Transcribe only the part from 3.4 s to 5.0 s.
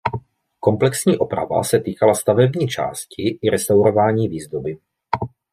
i restaurování výzdoby.